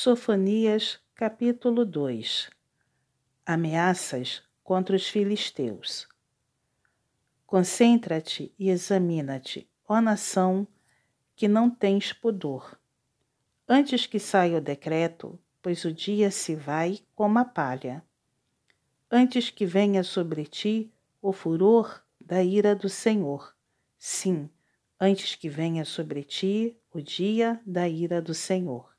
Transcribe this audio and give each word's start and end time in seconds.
Sofonias, 0.00 1.00
capítulo 1.12 1.84
2 1.84 2.50
Ameaças 3.44 4.44
contra 4.62 4.94
os 4.94 5.08
filisteus. 5.08 6.06
Concentra-te 7.44 8.54
e 8.56 8.70
examina-te, 8.70 9.68
ó 9.88 10.00
nação, 10.00 10.68
que 11.34 11.48
não 11.48 11.68
tens 11.68 12.12
pudor. 12.12 12.78
Antes 13.68 14.06
que 14.06 14.20
saia 14.20 14.58
o 14.58 14.60
decreto, 14.60 15.36
pois 15.60 15.84
o 15.84 15.92
dia 15.92 16.30
se 16.30 16.54
vai 16.54 17.00
como 17.16 17.40
a 17.40 17.44
palha. 17.44 18.00
Antes 19.10 19.50
que 19.50 19.66
venha 19.66 20.04
sobre 20.04 20.46
ti 20.46 20.92
o 21.20 21.32
furor 21.32 22.00
da 22.20 22.40
ira 22.40 22.72
do 22.72 22.88
Senhor. 22.88 23.52
Sim, 23.98 24.48
antes 25.00 25.34
que 25.34 25.48
venha 25.48 25.84
sobre 25.84 26.22
ti 26.22 26.76
o 26.94 27.00
dia 27.00 27.60
da 27.66 27.88
ira 27.88 28.22
do 28.22 28.32
Senhor. 28.32 28.96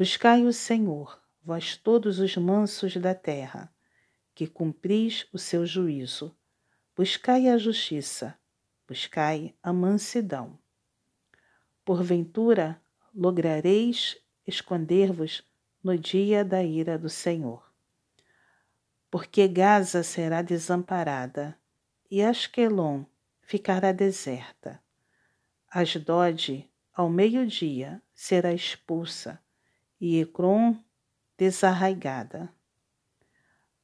Buscai 0.00 0.46
o 0.46 0.52
Senhor, 0.54 1.22
vós 1.44 1.76
todos 1.76 2.20
os 2.20 2.34
mansos 2.34 2.96
da 2.96 3.14
terra, 3.14 3.70
que 4.34 4.46
cumpris 4.46 5.28
o 5.30 5.36
seu 5.36 5.66
juízo. 5.66 6.34
Buscai 6.96 7.48
a 7.48 7.58
justiça, 7.58 8.34
buscai 8.88 9.54
a 9.62 9.74
mansidão. 9.74 10.58
Porventura, 11.84 12.80
lograreis 13.14 14.16
esconder-vos 14.46 15.46
no 15.84 15.98
dia 15.98 16.42
da 16.46 16.64
ira 16.64 16.96
do 16.96 17.10
Senhor. 17.10 17.70
Porque 19.10 19.46
Gaza 19.46 20.02
será 20.02 20.40
desamparada 20.40 21.58
e 22.10 22.22
Asquelon 22.22 23.04
ficará 23.42 23.92
deserta. 23.92 24.82
Asdod, 25.70 26.66
ao 26.94 27.10
meio-dia, 27.10 28.00
será 28.14 28.54
expulsa 28.54 29.38
e 30.00 30.20
Ecrom 30.20 30.74
desarraigada. 31.36 32.52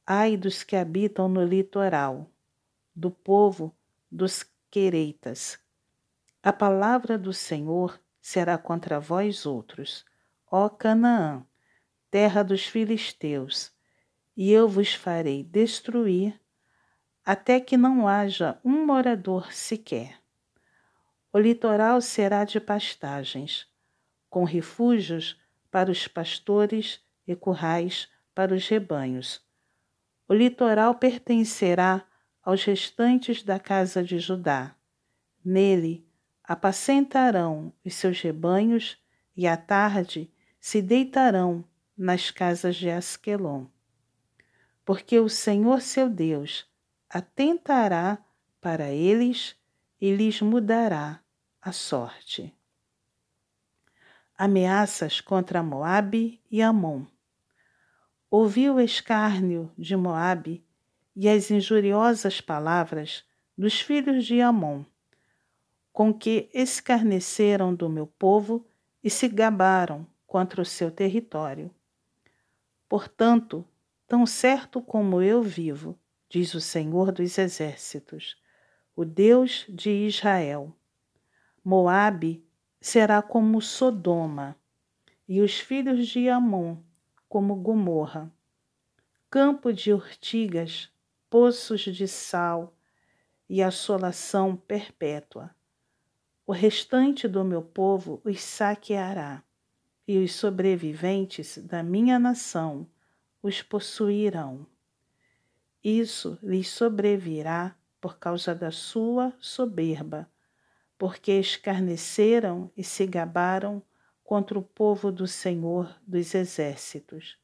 Ai 0.05 0.37
dos 0.37 0.63
que 0.63 0.75
habitam 0.75 1.27
no 1.27 1.43
litoral, 1.43 2.29
do 2.95 3.11
povo 3.11 3.75
dos 4.09 4.45
quereitas. 4.71 5.59
A 6.41 6.53
palavra 6.53 7.17
do 7.17 7.33
Senhor 7.33 7.99
será 8.21 8.57
contra 8.57 8.99
vós 8.99 9.45
outros, 9.45 10.05
ó 10.49 10.69
Canaã, 10.69 11.45
terra 12.09 12.43
dos 12.43 12.65
filisteus, 12.65 13.71
e 14.35 14.51
eu 14.51 14.67
vos 14.67 14.93
farei 14.93 15.43
destruir 15.43 16.39
até 17.25 17.59
que 17.59 17.75
não 17.75 18.07
haja 18.07 18.57
um 18.63 18.85
morador 18.85 19.51
sequer. 19.51 20.17
O 21.33 21.39
litoral 21.39 21.99
será 22.01 22.45
de 22.45 22.59
pastagens, 22.59 23.67
com 24.29 24.45
refúgios 24.45 25.37
para 25.77 25.91
os 25.91 26.07
pastores 26.07 26.99
e 27.27 27.35
currais 27.35 28.09
para 28.33 28.51
os 28.55 28.67
rebanhos. 28.67 29.45
O 30.27 30.33
litoral 30.33 30.95
pertencerá 30.95 32.03
aos 32.41 32.63
restantes 32.63 33.43
da 33.43 33.59
casa 33.59 34.03
de 34.03 34.17
Judá. 34.17 34.75
Nele 35.45 36.03
apacentarão 36.43 37.71
os 37.85 37.93
seus 37.93 38.19
rebanhos 38.21 38.97
e 39.35 39.45
à 39.45 39.55
tarde 39.55 40.33
se 40.59 40.81
deitarão 40.81 41.63
nas 41.95 42.31
casas 42.31 42.75
de 42.75 42.89
Asquelon. 42.89 43.67
Porque 44.83 45.19
o 45.19 45.29
Senhor 45.29 45.81
seu 45.81 46.09
Deus 46.09 46.65
atentará 47.07 48.17
para 48.59 48.89
eles 48.89 49.55
e 50.01 50.11
lhes 50.11 50.41
mudará 50.41 51.19
a 51.61 51.71
sorte 51.71 52.56
ameaças 54.37 55.19
contra 55.19 55.63
Moabe 55.63 56.39
e 56.51 56.61
Amon. 56.61 57.05
Ouviu 58.29 58.75
o 58.75 58.81
escárnio 58.81 59.71
de 59.77 59.95
Moabe 59.95 60.63
e 61.15 61.27
as 61.27 61.49
injuriosas 61.49 62.39
palavras 62.39 63.25
dos 63.57 63.81
filhos 63.81 64.25
de 64.25 64.39
Amon, 64.39 64.83
com 65.91 66.13
que 66.13 66.49
escarneceram 66.53 67.73
do 67.73 67.89
meu 67.89 68.05
povo 68.05 68.63
e 69.03 69.09
se 69.09 69.27
gabaram 69.27 70.05
contra 70.27 70.61
o 70.61 70.65
seu 70.65 70.91
território. 70.91 71.71
Portanto, 72.87 73.65
tão 74.07 74.25
certo 74.27 74.79
como 74.81 75.21
eu 75.21 75.41
vivo, 75.41 75.97
diz 76.29 76.53
o 76.53 76.61
Senhor 76.61 77.11
dos 77.11 77.37
Exércitos, 77.39 78.39
o 78.95 79.03
Deus 79.03 79.65
de 79.67 79.89
Israel, 79.89 80.71
Moabe 81.63 82.46
será 82.79 83.21
como 83.21 83.61
Sodoma, 83.61 84.55
e 85.27 85.41
os 85.41 85.59
filhos 85.59 86.07
de 86.07 86.29
Amon 86.29 86.77
como 87.27 87.55
Gomorra. 87.55 88.31
Campo 89.29 89.73
de 89.73 89.91
urtigas, 89.91 90.89
poços 91.29 91.81
de 91.81 92.07
sal 92.07 92.73
e 93.49 93.61
assolação 93.61 94.55
perpétua. 94.55 95.53
O 96.45 96.53
restante 96.53 97.27
do 97.27 97.43
meu 97.43 97.61
povo 97.61 98.21
os 98.23 98.41
saqueará, 98.41 99.43
e 100.07 100.17
os 100.17 100.33
sobreviventes 100.33 101.57
da 101.57 101.83
minha 101.83 102.17
nação 102.17 102.87
os 103.43 103.61
possuirão. 103.61 104.65
Isso 105.83 106.39
lhes 106.41 106.69
sobrevirá 106.69 107.75
por 107.99 108.17
causa 108.17 108.55
da 108.55 108.71
sua 108.71 109.33
soberba 109.39 110.29
porque 110.97 111.33
escarneceram 111.33 112.71
e 112.75 112.83
se 112.83 113.05
gabaram 113.05 113.81
contra 114.23 114.57
o 114.57 114.61
povo 114.61 115.11
do 115.11 115.27
Senhor 115.27 115.95
dos 116.05 116.33
exércitos. 116.33 117.37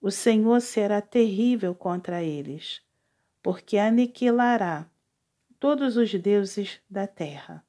O 0.00 0.10
Senhor 0.10 0.60
será 0.60 1.00
terrível 1.00 1.74
contra 1.74 2.22
eles, 2.22 2.80
porque 3.42 3.78
aniquilará 3.78 4.88
todos 5.58 5.96
os 5.96 6.14
deuses 6.14 6.80
da 6.88 7.06
terra, 7.06 7.64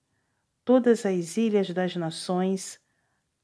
todas 0.64 1.06
as 1.06 1.38
ilhas 1.38 1.72
das 1.72 1.96
nações, 1.96 2.80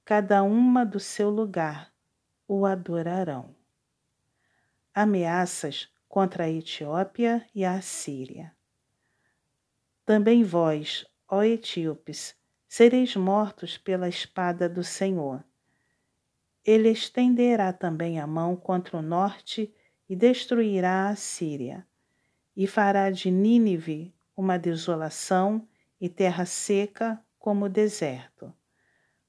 cada 0.03 0.43
uma 0.43 0.85
do 0.85 0.99
seu 0.99 1.31
lugar, 1.31 1.91
o 2.47 2.65
adorarão. 2.65 3.55
Ameaças 4.93 5.89
contra 6.07 6.43
a 6.43 6.49
Etiópia 6.49 7.45
e 7.55 7.65
a 7.65 7.73
Assíria. 7.73 8.55
Também 10.05 10.43
vós, 10.43 11.05
ó 11.27 11.43
etíopes, 11.43 12.35
sereis 12.67 13.15
mortos 13.15 13.77
pela 13.77 14.07
espada 14.07 14.67
do 14.67 14.83
Senhor. 14.83 15.43
Ele 16.63 16.89
estenderá 16.89 17.71
também 17.71 18.19
a 18.19 18.27
mão 18.27 18.55
contra 18.55 18.97
o 18.97 19.01
norte 19.01 19.73
e 20.09 20.15
destruirá 20.15 21.09
a 21.09 21.15
Síria, 21.15 21.85
e 22.55 22.67
fará 22.67 23.09
de 23.09 23.29
Nínive 23.29 24.13
uma 24.35 24.57
desolação 24.57 25.67
e 25.99 26.09
terra 26.09 26.45
seca 26.45 27.23
como 27.39 27.65
o 27.65 27.69
deserto. 27.69 28.53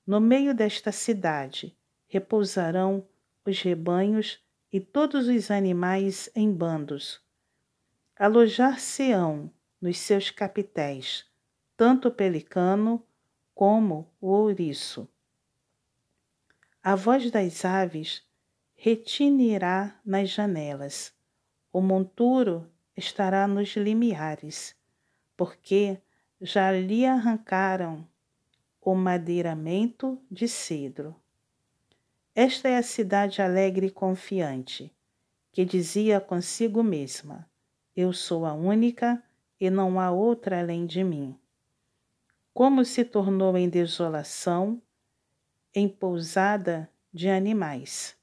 No 0.06 0.20
meio 0.20 0.54
desta 0.54 0.92
cidade 0.92 1.76
repousarão 2.08 3.06
os 3.44 3.60
rebanhos 3.60 4.42
e 4.72 4.80
todos 4.80 5.28
os 5.28 5.50
animais 5.50 6.30
em 6.34 6.52
bandos. 6.52 7.20
Alojar-se-ão 8.18 9.50
nos 9.80 9.98
seus 9.98 10.30
capitéis, 10.30 11.24
tanto 11.76 12.08
o 12.08 12.10
pelicano 12.10 13.04
como 13.54 14.10
o 14.20 14.28
ouriço. 14.28 15.06
A 16.82 16.94
voz 16.94 17.30
das 17.30 17.64
aves 17.64 18.22
retinirá 18.74 20.00
nas 20.04 20.30
janelas, 20.30 21.12
o 21.72 21.80
monturo 21.82 22.70
estará 22.96 23.46
nos 23.46 23.76
limiares, 23.76 24.74
porque 25.36 26.00
já 26.40 26.72
lhe 26.72 27.04
arrancaram 27.04 28.06
o 28.80 28.94
madeiramento 28.94 30.18
de 30.30 30.48
cedro. 30.48 31.14
Esta 32.34 32.68
é 32.68 32.76
a 32.76 32.82
cidade 32.82 33.42
alegre 33.42 33.86
e 33.86 33.90
confiante, 33.90 34.94
que 35.52 35.64
dizia 35.64 36.20
consigo 36.20 36.82
mesma: 36.82 37.50
Eu 37.94 38.12
sou 38.12 38.46
a 38.46 38.54
única 38.54 39.22
e 39.58 39.68
não 39.68 39.98
há 39.98 40.10
outra 40.10 40.60
além 40.60 40.86
de 40.86 41.02
mim 41.02 41.38
como 42.56 42.86
se 42.86 43.04
tornou 43.04 43.54
em 43.54 43.68
desolação, 43.68 44.80
em 45.74 45.86
pousada 45.86 46.90
de 47.12 47.28
animais. 47.28 48.16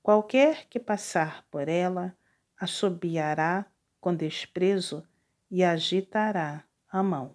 Qualquer 0.00 0.68
que 0.68 0.78
passar 0.78 1.44
por 1.50 1.68
ela 1.68 2.16
assobiará 2.56 3.66
com 4.00 4.14
desprezo 4.14 5.04
e 5.50 5.64
agitará 5.64 6.62
a 6.88 7.02
mão. 7.02 7.34